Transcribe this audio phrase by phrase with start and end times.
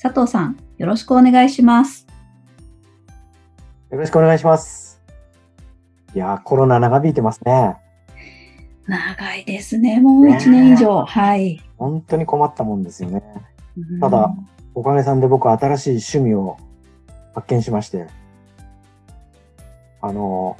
[0.00, 2.06] 佐藤さん、よろしくお願いします。
[3.90, 5.02] よろしくお願いします。
[6.14, 7.76] いやコロナ長引いてますね。
[8.86, 10.00] 長いですね。
[10.00, 11.04] もう1年以上。
[11.04, 11.60] はい。
[11.78, 13.24] 本当に困ったもんですよね。
[14.00, 14.32] ただ、
[14.72, 16.58] おかげさんで僕は新しい趣味を
[17.34, 18.06] 発見しまして、
[20.00, 20.56] あの、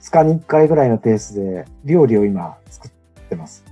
[0.00, 2.90] 2日に1回ぐらいのペースで料理を今作っ
[3.28, 3.64] てます。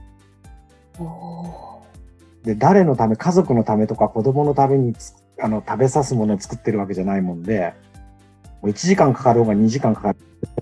[2.45, 4.95] で、誰のため、家族のためとか子供のために
[5.41, 7.75] あの食べさすものを作ってるわけじゃないもんで、
[8.62, 10.19] もう1時間かかろうが2時間かかる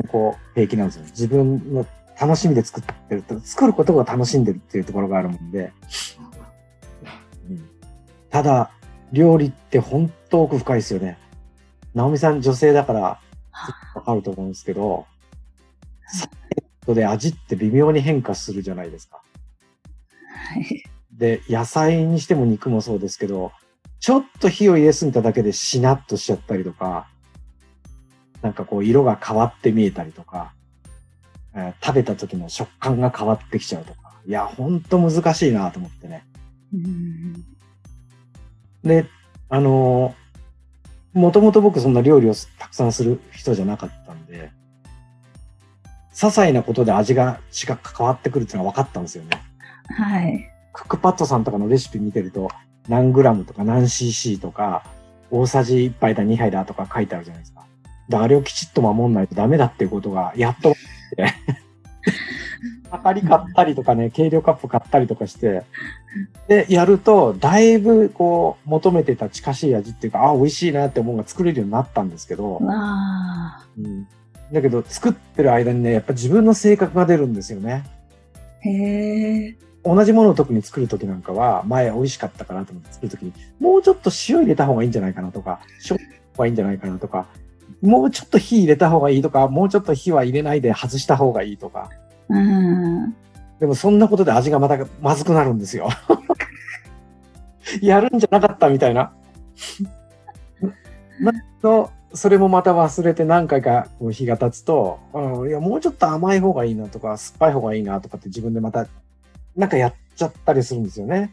[0.08, 1.04] こう平気なんですよ。
[1.06, 1.86] 自分の
[2.20, 5.72] 楽しみで作ってると、作ることが楽しんでるっていうところがあるもんで。
[7.48, 7.68] うん、
[8.30, 8.70] ただ、
[9.10, 11.18] 料理って本当奥深いですよね。
[11.94, 13.20] 直美さん女性だから
[13.94, 15.06] わかると思うんですけど、
[16.06, 16.34] サケ
[16.82, 19.22] ットで味って微妙に変化するじゃないですか。
[20.54, 20.91] はい。
[21.12, 23.52] で、野菜にしても肉もそうですけど、
[24.00, 27.08] ちょっと火を入れすぎただけでしなっとしちゃったりとか、
[28.40, 30.52] なんかこう色が変わって見えたりとか、
[31.54, 34.14] えー、食べた時の食感が変わってきちゃうとか。
[34.26, 36.26] いや、ほんと難しいなと思ってね。
[38.82, 39.06] で、
[39.48, 44.50] あのー、もともと僕そんな料理をたくさんする人じゃなかったんで、
[46.12, 49.30] 些細なことで味が違う変わってくるっていうのは分かったんですよね。
[49.88, 50.51] はい。
[50.72, 52.48] クックパッドさんとかのレシピ見てると、
[52.88, 54.84] 何グラムとか何 cc とか、
[55.30, 57.64] 大さじ1杯だ2杯だとか書いてあるじゃないですか。
[58.08, 60.74] で、あれをきちっと守んないとダメだっていうことが、やっと
[61.16, 61.34] て、
[62.90, 65.62] 測り買ったりとかね、計量カップ買ったりとかして、
[66.48, 72.58] で、やると、だいぶこう、求めてた近しい味っていうか、あ、美味しいなって思うが作れるようになったんですけど、
[73.78, 74.06] うん、
[74.52, 77.84] だけど、作ってる間にね、やっぱ自分の性格が出るんですよね。
[78.60, 79.56] へえ。
[79.84, 87.26] 同じものを特に作るときなんかは、前美味しかったかなと思って作るときに、もうちょっと塩入れた方がいいんじゃないかなとか、醤油がいいんじゃないかなとか、
[87.80, 91.90] もうちょっと火入れた方がいいとか、もうちょっと火は入れないで外した方がいいとか。
[92.28, 93.14] うん。
[93.58, 95.88] でもそんなことで味がまたまずくなるんですよ。
[97.82, 99.12] やるんじゃなかったみたいな。
[101.20, 108.86] なと、それもまた忘れて何回かこう日が経つと、うん、いや、もうちょっと甘い方がいいなとか、酸っぱい方がいいなとかって自分でまた、
[109.56, 111.32] なんかやっちゃったりするんですよね。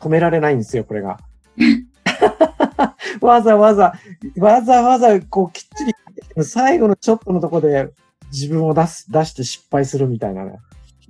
[0.00, 1.18] 止められないんですよ、これが。
[3.20, 3.94] わざわざ、
[4.36, 7.90] わざわざ、こう、きっちり、最後のちょっとのとこで
[8.30, 10.58] 自分を出す、出して失敗するみたいなね。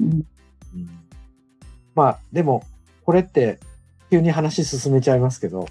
[0.00, 0.26] うん、
[1.94, 2.64] まあ、でも、
[3.04, 3.58] これって、
[4.10, 5.66] 急に話進めちゃいますけど、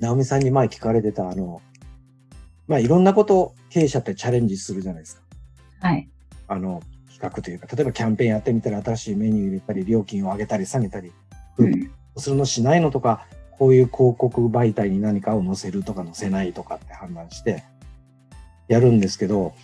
[0.00, 1.62] 直美さんに前聞かれてた、あの、
[2.68, 5.22] まあ、いろんなことを経営者ってチャレンジするじゃないですか。
[5.80, 6.08] はい。
[6.48, 6.82] あの、
[7.16, 11.12] 企画というか、例えばキャンペーンやってみたら新しいメニュー入れたり、料金を上げたり下げたり、
[11.58, 17.64] うん、するのしないのとか、こういう広告媒体に何かを載せるとか載せないとかって判断して
[18.68, 19.54] やるんですけど、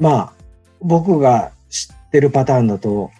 [0.00, 0.32] まあ、
[0.80, 3.12] 僕が知ってるパターンだと、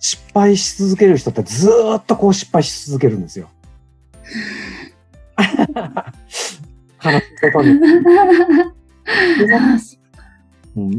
[0.00, 3.48] 失敗し続ける人ってずっとこう失敗し続けるんですよ。
[7.04, 7.78] 悲しいことに。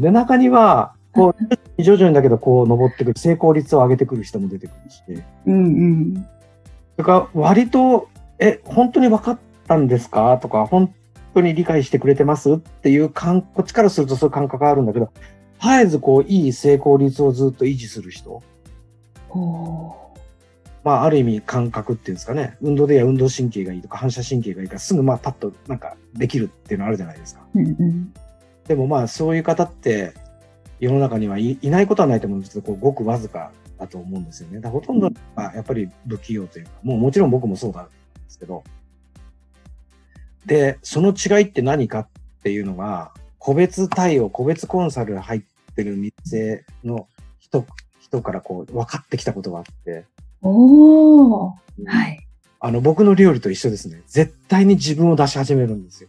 [0.00, 5.02] で、中には、こう、 徐々にだけど、こう、登ってくる、成功率を上げてくる人も出てくるし。
[5.46, 6.14] うんうん。
[6.14, 8.08] それから、割と
[8.40, 10.92] え、本当に分かったんですかとか、本
[11.34, 15.12] 当に理解してくれてますっていう感、こっちからするとそういう感覚があるんだけど、
[15.60, 18.42] 絶えずこう、いい成功率をずっと維持する人。
[20.82, 22.56] まあ、ある意味感覚っていうんですかね。
[22.62, 27.42] 運動でや運動神経がいいとか反射神経がいいからすぐまあパッとなんかできるっていうのあるじゃないですか。
[27.54, 28.14] うんうん、
[28.66, 30.14] でもまあそういう方って
[30.80, 34.60] 世の中にはいないことはないと思うんですけど、こうごくわずかだと思うんですよね。
[34.60, 37.88] だほとんどはやっぱり不器用というか、もうもちろん僕もそうだで
[38.28, 38.64] すけど。
[40.46, 42.08] で、その違いって何かっ
[42.42, 45.42] ていうのが、個別対応、個別コンサル入っ
[45.74, 47.66] てる店の人、
[48.00, 50.04] 人からこう分かってきたことがあって。
[50.42, 52.26] おー、うん、はい。
[52.58, 54.02] あの、僕の料理と一緒ですね。
[54.06, 56.08] 絶対に自分を出し始めるんですよ。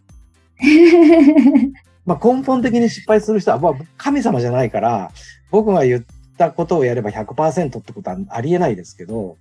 [2.06, 5.12] まあ根本的に失敗する人は、まあ神様じゃないから、
[5.50, 6.04] 僕が言っ
[6.38, 9.38] たことをやれば100%ってことはありえないですけど、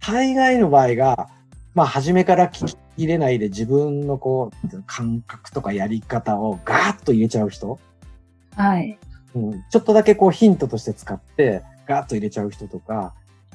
[0.00, 1.28] 大概の場合が、
[1.74, 7.80] まあ、初めから聞き入れないで自分のこう、感覚とかやり方をガーッと入れちゃう人。
[8.54, 8.98] はい。
[9.34, 13.14] うん、ちょっとだけこうヒントとして使って、ガーッと入れちゃう人とか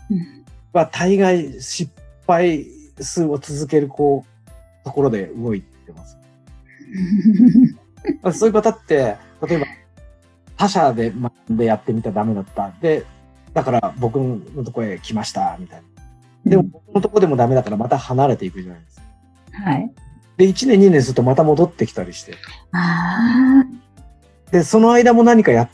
[0.10, 1.92] うんは、大概失
[2.28, 2.68] 敗
[3.00, 6.18] 数を続ける、こう、ところで動いてます。
[8.22, 9.18] ま あそういう方って、
[9.48, 9.66] 例えば、
[10.58, 12.72] 他社で学んでやってみたらダメだった。
[12.82, 13.06] で、
[13.54, 15.82] だから僕のとこへ来ました、みたい
[16.46, 16.52] な。
[16.52, 19.04] でも、僕のとこでもダメだからまた離れていくじゃないですか。
[19.70, 19.92] はい。
[20.38, 22.34] で、1年2年するとまた戻ってきたりして。
[22.72, 23.64] あ
[24.52, 25.70] で、その間も何かやっ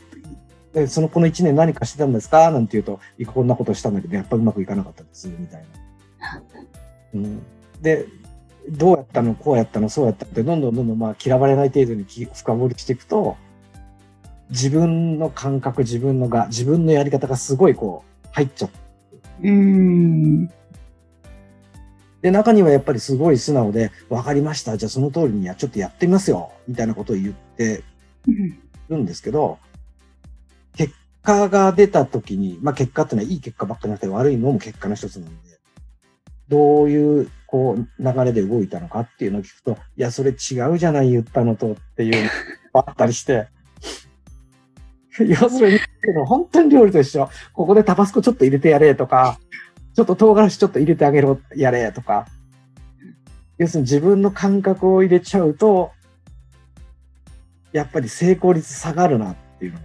[0.76, 2.50] でそのこの1年何かしてたんですか？
[2.50, 3.00] なんて言うと、
[3.32, 5.64] こんなことしたんだけど、やっぱうまくいかなかったです、みたい
[6.20, 6.42] な。
[7.14, 7.42] うん、
[7.80, 8.04] で、
[8.68, 13.36] どうやったのこうやったのそうやったのって、どんどんどんどんまあ嫌われない程度にき深掘りしていくと、
[14.50, 18.78] 自分の感覚、自分のが、自分のやり方がすごいこう、入っちゃって。
[19.42, 20.46] ーうん。
[22.22, 24.76] で、中にはやっぱりすごい素直で、わかりました。
[24.76, 26.52] じゃあその通りにや、ちょっとやってみますよ。
[26.68, 27.82] みたいなことを言って
[28.26, 28.58] うん
[28.88, 29.58] るんですけど、
[30.76, 35.58] 結果が出た時に、まあ結果ってのはいい結果ばっかりなくて悪いのも結果の一つなんで、
[36.48, 42.28] どういう、こう、流れで動いたのかっていうのを聞くと、いや、それ違うじゃない、言ったのとっていうの
[42.74, 43.48] があったりして、
[45.18, 45.78] 要するに、
[46.26, 47.28] 本当に料理と一緒。
[47.54, 49.38] ここでタバスコちょっと入れてやれとか、
[49.94, 52.26] ちょっと唐辛子ちょっと入れてあげろ、やれとか、
[53.58, 55.92] 要するに自分の感覚を入れちゃうと、
[57.72, 59.84] やっぱり成功率下がるなっていうのが。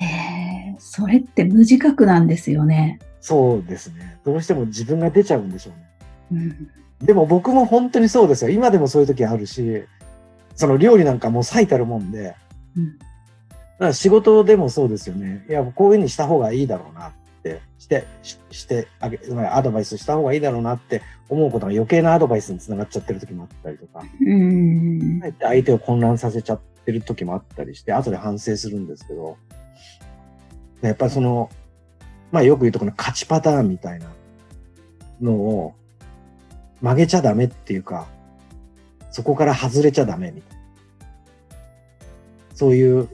[0.00, 3.00] えー、それって無自覚なんですよね。
[3.20, 4.20] そうですね。
[4.24, 5.89] どうしても自分が出ちゃうんでしょうね。
[6.32, 6.70] うん。
[7.00, 8.50] でも僕も本当にそうですよ。
[8.50, 9.84] 今でもそういう時あるし、
[10.54, 12.34] その料理なんかもう最たるもんで、
[12.76, 12.98] うん
[13.80, 15.46] だから仕事でもそうですよね。
[15.48, 17.12] いや、こういうふうにした方がいいだろうなっ
[17.42, 21.00] て、して、ししてあげ、まあアドバイスした方がいいだろうなって
[21.30, 29.38] 思うことが余計なアドバイスにつながっちゃってる時もあったりとか、うん相手を混乱させちゃってる時もあったりして、後で反省するんですけど、
[30.82, 31.48] やっぱりその、
[32.32, 34.12] まあよく言うとこの勝ちパターンみたいな
[35.22, 35.74] のを
[36.80, 38.06] 曲げちゃダメっていうか、
[39.10, 40.64] そこから外れちゃダメみたいな。
[42.54, 43.08] そういう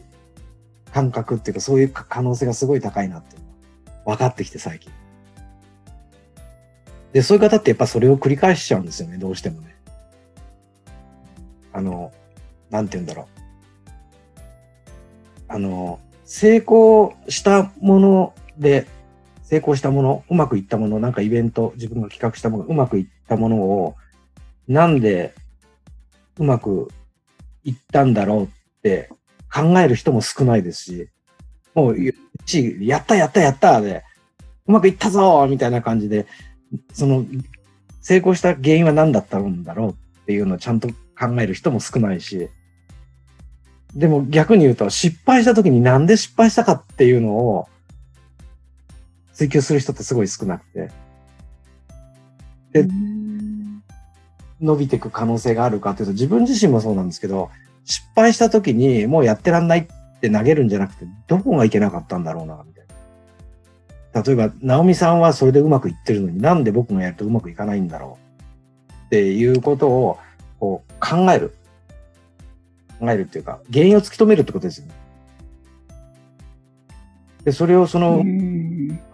[0.93, 3.37] 感覚っていうか、そういう可能性がすごい高いなって
[4.05, 4.93] 分かってきて最近。
[7.13, 9.75] で、そういう方ってやっぱそれを繰り返しちゃうんですよね、どうしてもね。
[11.73, 12.13] あの、
[12.71, 13.27] なんて言うんだろう。
[15.49, 18.87] あの、成功したもので、
[19.45, 23.95] 成功したもの、うまくいったもの、なんかイベント、自分が企画したもの、うまくいったものを、
[24.69, 25.35] なんで
[26.39, 26.89] うまく
[27.65, 28.49] いったんだろうっ
[28.83, 29.11] て
[29.53, 31.09] 考える人も少ないですし、
[31.75, 31.97] もう、
[32.45, 34.05] ちやったやったやったで、
[34.67, 36.27] うまくいったぞみたいな感じで、
[36.93, 37.25] その、
[38.01, 39.95] 成功した原因は何だったんだろうっ
[40.27, 42.49] ていうのをちゃんと考える人も少ないし、
[43.95, 47.69] でも逆に言うと、失敗した時になんで失敗したかっていうのを
[49.33, 50.91] 追求する人ってすごい少なくて、
[52.73, 52.89] で
[54.61, 57.51] 伸びていく可能性があるかというと、自分自身もそうなんですけど、
[57.85, 59.87] 失敗した時にもうやってらんないっ
[60.21, 62.85] て投げるんじゃなくて、どこがいけなかったんだろうな、みたい
[64.13, 64.23] な。
[64.23, 68.19] 例えば、ナオミさんはそれでうまくいってるのになんで僕がやるとうまくいかないんだろ
[68.89, 70.19] うっていうことを
[70.59, 71.55] こう考える。
[72.99, 74.95] 考えるっていうか、原因を突き止めるってことですよね。
[77.45, 78.25] で、それをその、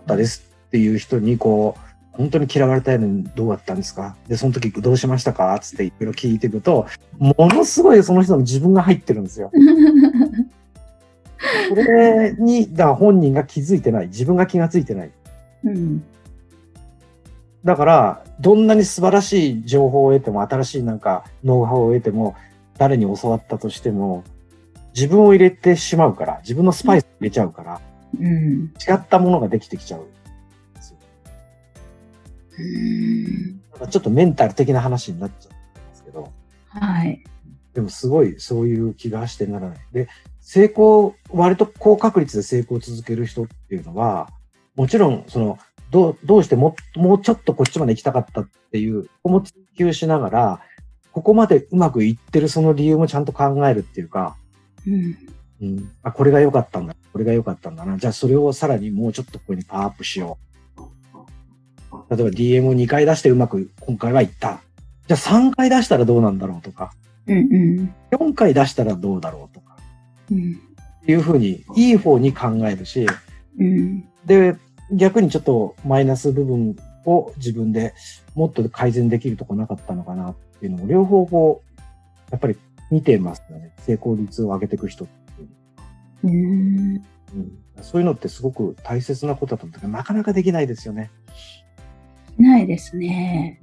[0.06, 4.16] たですっていう人にこう、本当に嫌われたいのにどうだったんですか？
[4.28, 5.58] で、その時どうしましたか？
[5.60, 6.86] つっていろいろ聞いていくと、
[7.18, 9.50] ものすごいその人の自分が入ってるんですよ。
[11.68, 14.08] それに、だから本人が気づいてない。
[14.08, 15.10] 自分が気がついてない。
[15.64, 16.04] うん
[17.64, 22.34] だから、どんなに素晴らしい情報を得ても、新しいなんかノウハウを得ても、
[22.76, 24.24] 誰に教わったとしても、
[24.96, 27.80] 自分を入れてしまうから、自分のスパイス入れちゃうから、
[28.20, 30.08] うん違ったものができてきちゃう。
[32.58, 36.32] うんなんかちょっとメンタル的な話になっちゃうんですけど、
[36.68, 37.24] はい。
[37.74, 39.78] でもすごいそういう気がしてならない。
[39.92, 40.08] で、
[40.40, 44.28] 成功、割と高確率で成功を続ける人っていうのは、
[44.74, 45.58] もちろん、その、
[45.90, 50.60] どう、どうしても、もうちょっとこっちまで行きたかったっていう、ここも追求しながら、
[51.12, 54.36] ここまでうまくいってるその理由もちゃんと考えるっていうか、
[54.86, 55.16] うん
[55.60, 57.96] うん、あ、これが良かったんだ、これが良かったんだな。
[57.98, 60.51] じゃあそれをさらにもうちょっとここにパワーアップしよう。
[62.16, 64.60] 例えば DM を2回出してうまく今回はいった。
[65.08, 66.92] じゃあ3回出したらどうなんだろうとか、
[67.26, 67.40] うんう
[67.82, 69.76] ん4回出したらどうだろうとか、
[70.30, 70.60] うん
[71.06, 73.06] いうふうに、いい方に考えるし、
[73.58, 74.56] うんで、
[74.92, 77.94] 逆にちょっとマイナス部分を自分で
[78.34, 81.82] もっと改善できるとこなかったのかなっていうのを両方こう、
[82.30, 82.56] やっぱり
[82.90, 83.72] 見てますよね。
[83.80, 85.48] 成功率を上げていく人っていう
[86.24, 87.04] うーん。
[87.34, 91.10] うん、そういうのってすごく大切なことだと思うんだけど、なかなかできないですよね。
[92.38, 93.60] ないですね。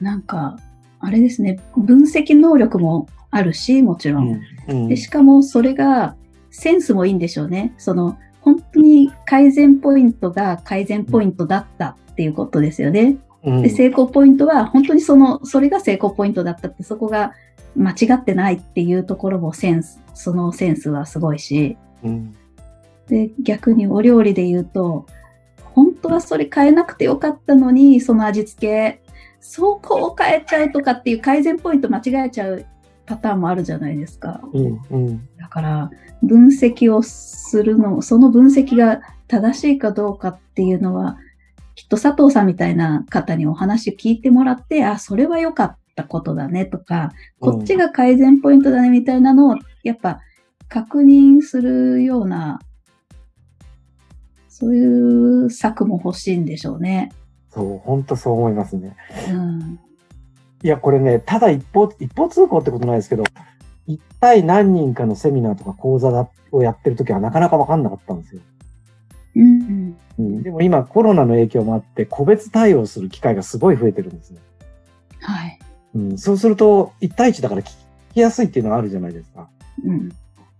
[0.00, 0.58] なんか、
[1.00, 1.58] あれですね。
[1.76, 4.40] 分析能力もあるし、もちろん。
[4.68, 6.14] うんでしかもそれが
[6.50, 7.74] センスもいいんでしょうね。
[7.78, 13.16] その本当に改善ポイントが改善ポイントだったっていうことですよね。
[13.44, 17.32] うんで成功ポイントは本当にそのそれが成功ポイントだったってそこが
[17.74, 22.36] 間違ってないっていうところもセンスそのセンスはすごいしうん
[23.08, 25.06] で逆にお料理で言うと本
[26.02, 29.02] 当はそれ変えなくてよかったのにその味付け
[29.40, 32.64] そこを変えちゃうとかっていう改善ポイント間違えちゃう
[33.06, 34.40] パターンもあるじゃないですか。
[34.52, 35.90] うんうんだから、
[36.22, 41.18] 分析をするの、その分析が正しいかどうかっていうのは、
[41.74, 50.20] きっと佐藤さんみたいな方にお話聞いてもらって、あ、それは良かったことだねとか、こっちが改善ポイントだねみたいなのを、やっぱ
[50.68, 52.60] 確認するような、
[54.62, 57.10] そういう策も欲しいんでしょうね。
[57.50, 58.96] そう、本当そう思いますね。
[59.28, 59.80] うん。
[60.62, 63.24] いや、これね、ただ一方、一方通行ってことないですけど、
[63.88, 68.42] 一体何人かのセミナーとか講座だをやってるときはなかなかわかんなかったんですよ。
[69.34, 69.96] うん。
[70.20, 74.38] うん、でも今コロナの影響もあって、個別対応する機会がすごい増えてるんですね。
[75.22, 75.58] はい。
[75.96, 77.74] うん、そうすると、一対一だから聞
[78.14, 79.48] きやすいっていうのはあるじゃないですか。
[79.84, 80.12] うん。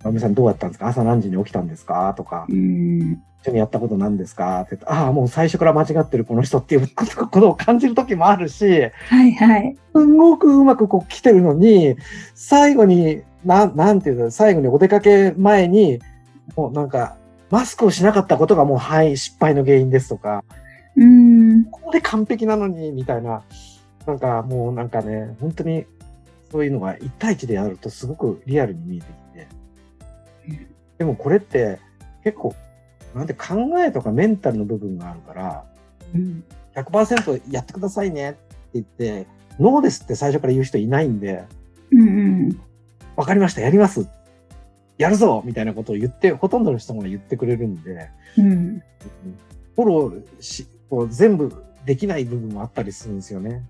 [0.04, 0.88] まみさんどうやったんですか？
[0.88, 2.12] 朝何時に起きたんですか？
[2.16, 3.22] とか、うん。
[3.42, 4.60] 一緒にやったこと何ですか？
[4.62, 8.64] ってああ、もう最初から間違ってるこの人っていう ことを感じる時もあるし、
[9.08, 9.76] はいはい。
[9.94, 11.96] すごくうまくこう来てるのに、
[12.34, 16.00] 最後に、なん、なんていうの、最後にお出かけ前に、
[16.56, 17.16] もうなんか、
[17.50, 20.44] マスクをしなかったことがもう、はい、失敗の原因ですとか、
[20.96, 21.64] うん。
[21.64, 23.42] ここで完璧なのに、みたいな、
[24.06, 25.84] なんかもうなんかね、本当に、
[26.50, 29.21] そういうのが一対一でやるとすごくリアルに見えてきてうん。
[30.98, 31.78] でもこれって
[32.24, 32.54] 結構、
[33.14, 35.64] なんて考えとかメンタルの部分があるから、
[36.14, 36.44] うん。
[36.74, 38.38] 100%やってくださいねって
[38.74, 39.26] 言って、
[39.58, 41.44] ノーですって最初から言う人いないんで、
[41.90, 42.04] うんう
[42.48, 42.60] ん。
[43.16, 44.08] わかりました、やります。
[44.98, 48.08] やるぞみたいなことを言って、ほとんどの人が言ってくれるんで、
[48.38, 48.82] うん。
[49.76, 53.64] フォローし、こう全部できない部分もあったりするんですよね。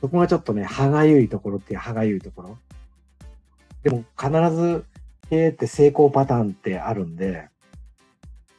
[0.00, 2.58] そこがちょっとね、歯がゆいところっていう歯がゆいところ。
[3.82, 4.84] でも必ず
[5.32, 7.48] 経営って成功パターンってあるんで、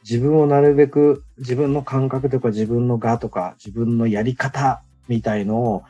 [0.02, 5.84] 自分をなるべく自分の感覚とか自分の我とか自分のやり方みたいのを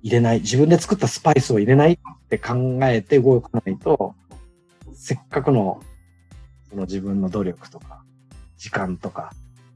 [0.00, 1.98] 入れない、自分で作ったスパイスを入れないっ
[2.30, 4.14] て考えて動かないと、
[4.94, 5.82] せっかくの
[6.70, 8.02] その自分の努力とか、
[8.56, 9.34] 時間とか、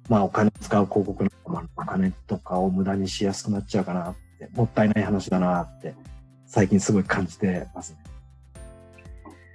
[0.09, 1.31] まあお金使う広告の
[1.77, 5.95] お金とかを無駄にしやすくなっちゃうかなって、もったいない話だなって、
[6.47, 8.14] 最近すごい感じてますね。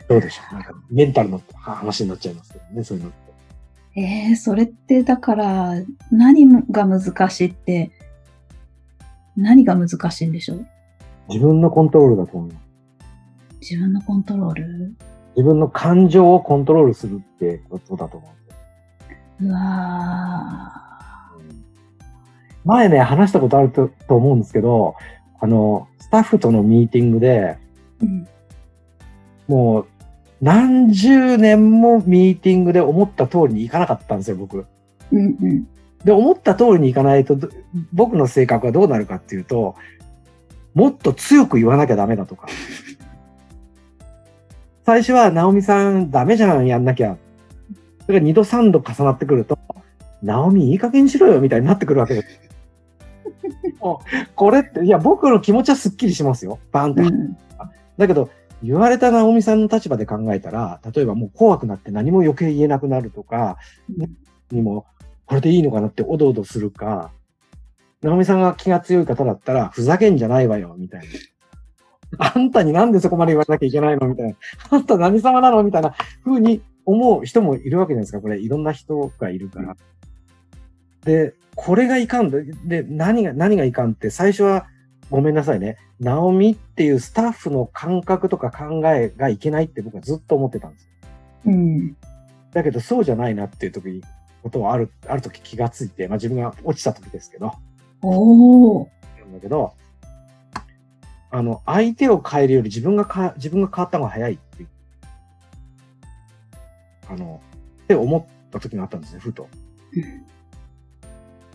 [0.10, 4.00] どうでしょうなんかメンタルの話になっちゃいますけどね、そういうのって。
[4.02, 5.74] えー、それってだから
[6.12, 7.92] 何が難しいって
[9.38, 10.66] 何が難しいんでしょう？
[11.30, 12.66] 自分のコントロールだと思います。
[13.62, 14.96] 自分のコントロール？
[15.36, 18.54] 自分の感情をコントロールするってことだと思うんで
[19.38, 19.50] すよ。
[19.50, 20.86] うわ
[22.66, 24.96] 前ね、話したことあるとと思うんですけど、
[25.40, 28.28] あの、スタッフとのミーティングで、ーうん
[29.48, 29.88] もう、
[30.42, 34.66] 何十年もミーティングで思った通りにいかなかったんですよ、僕。
[35.12, 35.68] うんうん
[36.04, 37.50] で、思った通りにいかないと、ど
[37.92, 39.76] 僕の性格はどうなるかっていうと、
[40.74, 42.48] もっと強く言わなきゃダメだとか。
[44.86, 47.18] 最初は、直美さんダメじゃん、やんなきゃ。
[48.06, 49.60] それが二度三度重なってくると、
[50.24, 52.28] 直美いい加減にしろよ、みたいになってくるわけです。
[54.36, 56.60] これって、いや、僕の気持ちはすっきりしますよ。
[56.72, 57.38] バンってうん
[57.98, 58.30] だけど、
[58.64, 63.58] 言われた直美さんの立場で考えたら、例えばもう怖くなって何も余計言えなくなるとか、
[63.98, 64.18] うん
[64.52, 64.86] にも、
[65.26, 67.12] これでいいのかなっておどおどするか、
[68.02, 71.02] 直美さんが気が強い方だったら、ふざけんじゃないわよ、みたい
[72.18, 72.34] な。
[72.34, 74.36] あんたになんでそこまで言われなきゃいけないのみたいな。
[74.72, 75.94] あんた何様なのみたいな
[76.26, 78.22] 風に思う人もいるわけじゃないですか。
[78.22, 79.76] これ、いろんな人がいるから。
[81.04, 84.66] で、これがいかんで、で、何が、何がいかんって、最初は、
[85.12, 85.78] ごめんなさいね。
[86.00, 90.90] ナオミっていうスタッフの感覚とか考えがいけないって僕はずっと思ってたんですよ。
[91.48, 91.98] うん
[92.52, 94.02] だけどそうじゃないなっていう時、
[94.42, 97.54] ことはある、ある時気がついて、まあ自分が落ちた時ですけど、
[98.02, 98.88] おー
[99.20, 99.74] なんだけど、
[101.32, 104.70] あの、相手を変えるより自分がか、自分が変わった方が早いっていう、
[107.10, 107.42] あの、
[107.84, 109.48] って思った時があったんですね、ふと。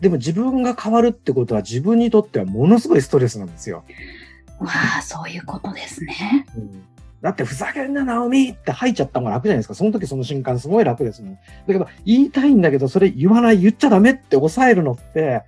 [0.01, 3.85] でも自分が変わるってことは自分にとってはものすごいストレスなんですよ。
[4.61, 4.68] わ
[4.99, 6.46] あ、そういうことですね。
[6.56, 6.82] うん
[7.23, 9.75] だってふざけんな、ナオミって吐いちゃった方が楽じゃないですか。
[9.75, 11.34] その時その瞬間すごい楽ですもん。
[11.37, 15.42] だけど、言いたいんだけど、それ言わない、言っちゃダメって抑えるのって、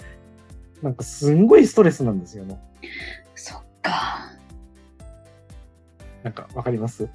[0.82, 2.58] なんかすんごいストレスなんですよね。
[3.34, 4.30] そっか。
[6.22, 7.10] なんかわかります？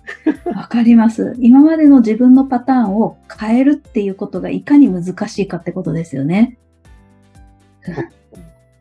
[0.53, 1.36] わかります。
[1.39, 6.60] 今までの自分のパターンを変えるっていうことがいかに難しいかってことですよね。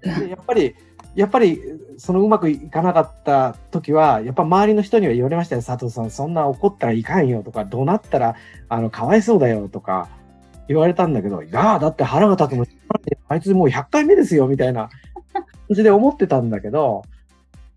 [0.02, 0.74] やっぱり、
[1.14, 1.60] やっぱり、
[1.98, 5.62] そのうまくいかなかった時は、やっぱ周りの人には言われましたよ。
[5.62, 8.36] 佐藤さん、そんな怒ったらいかんよとか、怒鳴ったら、
[8.68, 10.08] あの、かわいそうだよとか、
[10.68, 12.64] 言われたんだけど、いやだって腹が立つの、
[13.28, 14.88] あいつもう100回目ですよ、みたいな
[15.32, 17.02] 感じで思ってたんだけど、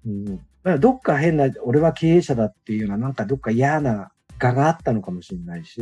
[0.05, 0.39] うん、
[0.79, 5.81] どっか変な、俺は経営者だっていうような、なんかどっか嫌な画があったのかもしれないし、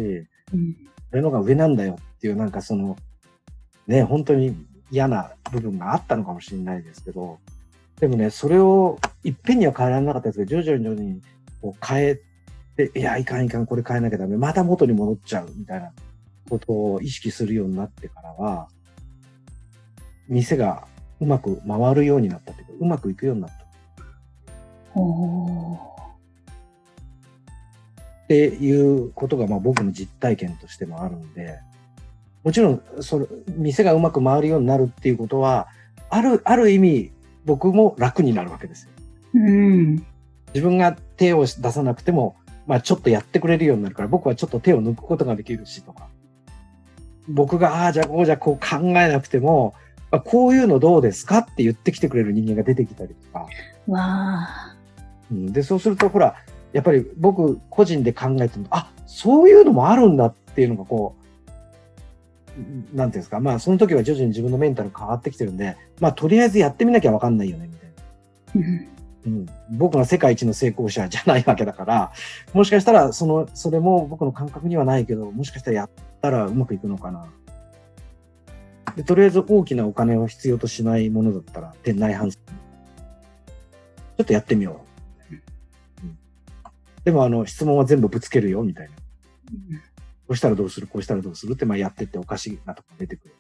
[0.54, 0.78] うん、
[1.12, 2.96] 俺のが上なんだよっていう、なんかその、
[3.88, 4.56] ね、本当に
[4.92, 7.40] 嫌な部分があったのかもしれないですけど、
[8.00, 11.22] でもね、それをいっぺんには変えられなかったですけど、徐々に徐々に
[11.62, 12.20] こう変え
[12.76, 15.92] て、いや、いかんいかん、これ変えなきゃダメ、また元に戻っちゃうみたいな
[16.50, 18.68] ことを意識するようになってからは、
[20.28, 20.88] 店が
[21.20, 23.56] うまく回るようになったというか、うまくいくようになった。
[28.26, 31.60] っていうことがまあ僕の実体験としてもあるんで、
[32.44, 35.68] もちろん、その、店がうまく回るようになるっていうことは、
[36.10, 37.12] ある、ある意味、
[37.46, 38.90] 僕も楽になるわけですよ。
[39.36, 39.96] うん。
[40.54, 42.36] 自分が手を出さなくても、
[42.68, 46.08] まあちょっとやってくれるようになるから、僕はちょっと手を抜くことができるしとか。
[47.28, 49.74] 僕が、ああ、じゃあこうじゃこう考えなくても、
[50.12, 53.48] あこういうのどうですかって言ってきてくれる人間が出てきたりとか。
[53.88, 54.76] わあ。
[55.32, 56.36] うん、で、そうすると、ほら、
[56.74, 61.21] やっぱり僕個人で考えても、あ、そういうのもあるんだっていうのがこう、
[62.94, 67.90] なんていうんですか、まあその時は徐々に自分のメンタル変わってきてるんで、まあとりあえずやってみなきゃわかんないよね、みたい
[68.62, 68.92] な。
[69.24, 72.12] うん、僕が世界一の成功者じゃないわけだから、
[72.54, 75.90] もしかしたら、その、それも僕の感覚にはないけど、もしかしたらやっ
[76.22, 77.28] たらうまくいくのかな。
[78.96, 82.32] で、とりあえず大きなお金を必要としないものだったら、店内販売。
[82.32, 84.82] ちょっとやってみよ
[85.30, 85.36] う。
[86.04, 86.14] うん、
[87.04, 88.94] でも、あの、質問は全部ぶつけるよ、みたいな。
[90.32, 90.88] こうしたらどうする？
[90.88, 91.56] こうしたらどうする？
[91.56, 93.36] って、まあ、やってっておかしいなとか出てくる。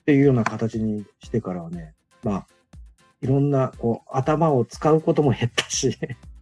[0.00, 2.46] っていうような形にしてからはね、まあ、
[3.22, 5.96] いろんな、こう、頭を使うことも減ったし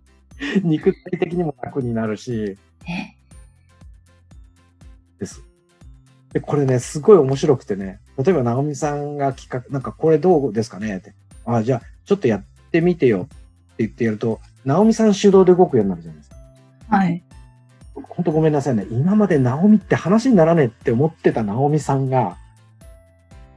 [0.65, 2.57] 肉体的にも楽になるし、
[5.19, 5.43] です。
[6.33, 11.15] で、これね、すごい面白くてね、例えば、直美さんが企画、なんかこれどうですかねって。
[11.45, 13.37] あ、じゃあ、ちょっとやってみてよって
[13.81, 16.37] 言ってやると、直美さん主導で動くようになるじゃないですか。
[16.89, 17.23] はい。
[18.09, 18.87] 本当ごめんなさいね。
[18.91, 22.37] 今までナオミって話にならねえって思ってたナオミさんが、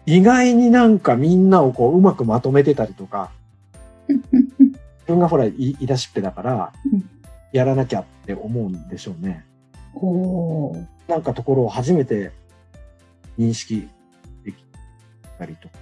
[0.06, 3.32] 意外になんかみんなをこううまくまとめてたりとか、
[4.08, 4.18] 自
[5.08, 6.74] 分がほら、言い出しっぺだから、
[7.52, 9.46] やらなきゃって思うんでしょうね。
[9.96, 10.76] お
[11.08, 12.32] なんかところを初めて
[13.40, 13.88] 認識
[14.44, 14.64] でき
[15.38, 15.76] たりとか。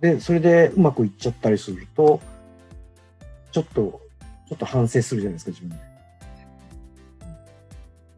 [0.00, 2.20] で、それでうまくいっちゃったりすると、
[3.52, 4.00] ちょっと、
[4.48, 5.91] ちょっと反省するじゃないですか、自分で。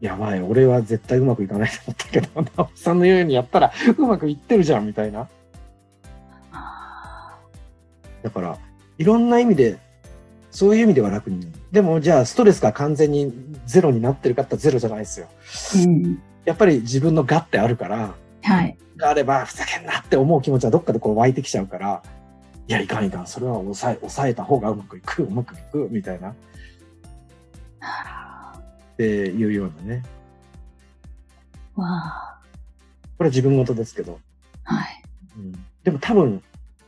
[0.01, 5.27] やばい、俺は絶対うまくいかないと思ったけど、 直木さんのようにやったらうまくいってるじゃん、みたいな。
[8.23, 8.57] だから、
[8.97, 9.77] いろんな意味で、
[10.51, 11.51] そういう意味では楽になる。
[11.71, 13.33] でも、じゃあ、ストレスが完全に
[13.65, 15.27] ゼロになってるかってゼロじゃないですよ。
[15.75, 18.77] うん、やっぱり自分の我ってあるから、はい。
[18.97, 22.01] があれば、ふざけんなって思う気持ちはどっかでこう湧いてきちゃうから、
[22.67, 26.33] いや、いかんいかん、それは抑え、抑えた方がうまくいく、うまくいく、みたいな。
[28.95, 30.03] っていうようなね。
[31.75, 32.39] わあ。
[33.17, 34.19] これは自分事ですけど。
[34.63, 35.03] はい。
[35.37, 35.51] うん、
[35.83, 36.41] でも多分、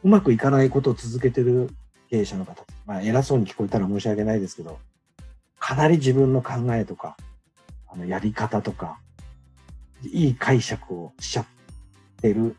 [0.04, 1.70] うまくいかないことを続けてる
[2.10, 4.80] 経営者の方、まあ偉そうに聞こえたら申し訳ないですけど、
[5.60, 7.18] かなり自分の考えとか、
[7.90, 9.00] あのやり方とか、
[10.04, 11.46] いい解釈をしちゃっ
[12.22, 12.56] てる。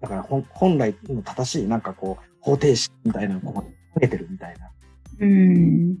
[0.00, 3.54] だから本来の正しいなんかこう方程式みたいなのを
[3.94, 4.70] 投げてるみたいな。
[5.18, 5.96] うん。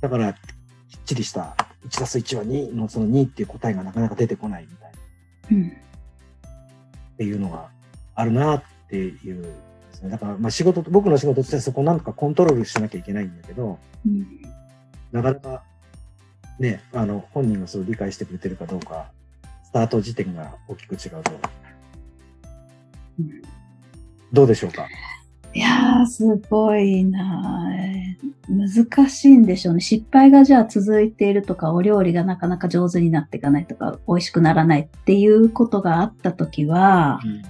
[0.00, 0.38] だから、きっ
[1.04, 1.56] ちりした
[1.88, 5.56] 1たす1は2のその2っていう答えがなかなか出てこないみたいな。
[5.56, 7.68] うん、っていうのが
[8.14, 9.48] あるなっていうで
[9.92, 10.10] すね。
[10.10, 14.42] だからまあ仕事、僕の仕事としてそこをなんとかコントロールしなきゃいけないんだけど、うん、
[15.10, 15.62] なかなか
[16.58, 19.10] ね、あの、本人がそれを理解してくれてるかどうか、
[19.64, 21.32] スタート時点が大きく違うと。
[23.18, 23.42] うん、
[24.32, 24.86] どうでしょうか？
[25.54, 27.68] いやー、すごいな
[28.48, 29.80] 難しいんでしょうね。
[29.80, 37.42] 失敗がじゃあ続いているとか、お料理がなかなか上手になっていかないとか、美味しくならないっていうことがあったときは、うん、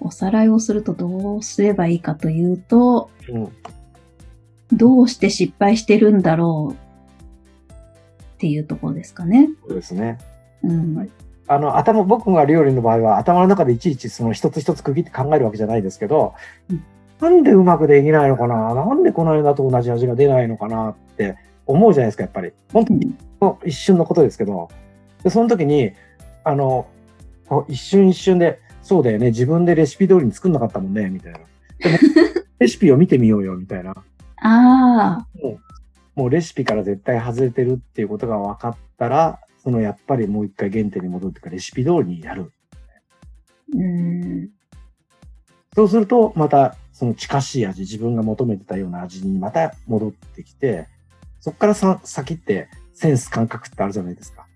[0.00, 3.48] おさらいをするとどうすればいいかというと、うん。
[4.70, 9.48] どうして失敗してるんだろうっていうところですかね。
[9.66, 10.18] そうですね。
[10.62, 10.94] うん。
[10.94, 11.10] はい
[11.48, 16.34] あの、頭、僕が料理の場合は頭の中でいちいちその一つ一つ区切って考えるわけじゃないですけど、
[16.70, 16.84] うん
[17.20, 18.74] なんでうまくできないのかな？
[18.74, 22.52] なんでこの間と同じ味が出ないのかなって思うじゃないですか、やっぱり。
[22.72, 23.14] 本当に
[23.64, 24.68] 一瞬のことですけど、
[25.24, 25.92] でその時に、
[26.44, 26.86] あの、
[27.68, 31.38] 一瞬一瞬で、そうだよね、自分でレシピ通りに作んなかったもんね、みたいな。
[31.38, 31.44] で
[31.90, 31.98] も
[32.60, 33.90] レシピを見てみようよ、みたいな。
[33.90, 33.96] あ
[34.40, 35.26] あ、
[36.14, 42.52] もうレシピから絶対外れてるっていうことが分かったら、そのやっぱりもう一回原点に戻ってかレシピ通りにやる。
[43.74, 44.48] うん。
[45.74, 50.88] そうすると、またその近しい味、自分が求めてたような味にまた戻ってきて、
[51.40, 54.46] そこからさ先ってセンス感覚ってあるじゃないですか。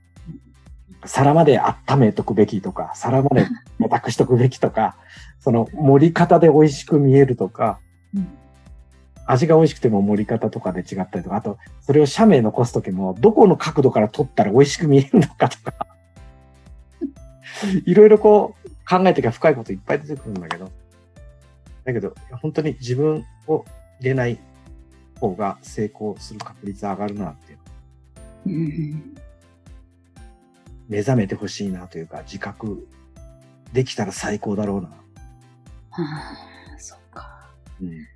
[1.04, 3.46] 皿まで温めとくべきとか、皿まで
[3.80, 4.96] 固くしとくべきとか、
[5.40, 7.80] その盛り方で美味しく見えるとか、
[8.14, 8.41] うん
[9.26, 15.86] 味が美味しくても盛り方とかで違ったりとか、あと、それを写メ残すときも、どこの角度から撮ったら美味しく見えるのかとか、
[17.86, 20.70] いろいろこう考えてきゃ深いこといっぱい出てくるんだけど、
[21.84, 23.64] だけど、本当に自分を
[24.00, 24.38] 入れない
[25.20, 27.58] 方が成功する確率上がるなっていう、
[28.46, 29.14] うん。
[30.88, 32.88] 目覚めてほしいなというか、自覚
[33.72, 34.88] できたら最高だろうな。
[34.88, 34.96] は
[36.74, 37.50] あ、そっか。
[37.80, 38.06] うん、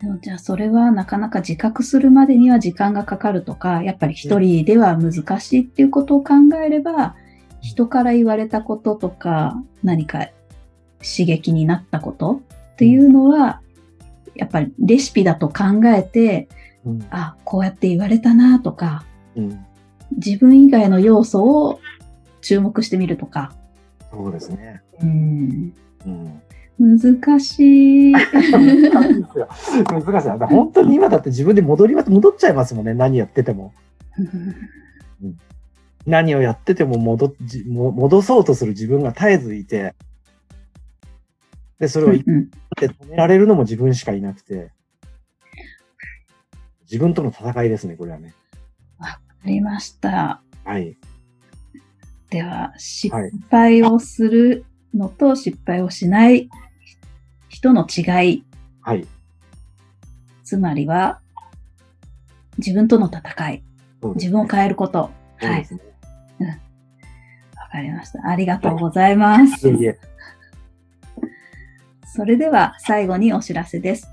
[0.00, 7.14] でもじゃあそれはなかなか自覚するまでには時間がかかるとか、やっぱり一人では難しいっていうことを考えれば、
[7.60, 10.28] 人から言われたこととか、何か
[10.98, 12.42] 刺激になったこと
[12.74, 13.60] っていうのは、
[14.34, 16.48] やっぱりレシピだと考えて、
[16.84, 19.04] うん、あ、こうやって言われたなとか、
[19.34, 19.64] うん。
[20.12, 21.80] 自分以外の要素を
[22.42, 23.52] 注目してみるとか。
[24.12, 24.82] そうですね。
[25.00, 25.74] うん、
[26.06, 26.42] うん。
[26.78, 28.12] 難しい。
[28.12, 29.48] 難しいですよ。
[29.84, 30.12] 難しい。
[30.12, 32.94] だから本当に今だって自分で戻りま、戻っちゃいますもんね。
[32.94, 33.72] 何やってても。
[36.06, 39.94] 何をやってても戻っじも戻そうとする自分が絶えずいて、
[41.78, 44.70] で、それを言うんって止められるのも自分しかいなくて、
[46.82, 48.34] 自分との戦いですね、これはね。
[48.98, 50.42] ありました。
[50.64, 50.96] はい。
[52.30, 56.48] では、失はい敗をするのと失敗をしない
[57.66, 58.44] 人の違い、
[58.82, 59.06] はい。
[60.44, 61.20] つまりは、
[62.58, 63.62] 自分との戦い、
[64.00, 65.10] そうです自分を変えること。
[65.38, 65.84] はいそうで。
[66.38, 66.60] すね。
[67.56, 68.28] わかりました。
[68.28, 69.68] ありがとうございます。
[69.68, 69.98] いえいえ。
[72.06, 74.08] それでは最後にお知らせです。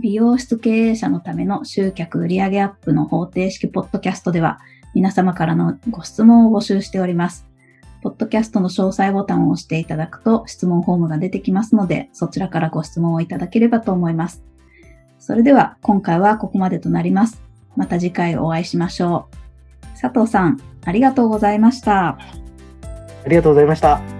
[0.00, 4.60] 美容室経営者のための集客売上アップの方程式ポッドキャストでは
[4.94, 7.45] 皆様からのご質問を募集しております。
[8.06, 14.44] ポッドキャストの詳細ボタンを押していただくと質問フォームが出てきますのでそちらからご質問をいただければと思います。
[15.18, 17.42] それでは今回はここまでとなります。
[17.74, 19.28] また次回お会いしましょ
[19.92, 20.00] う。
[20.00, 22.10] 佐藤さん、ありがとうございました。
[22.10, 22.18] あ
[23.26, 24.15] りがとうございました。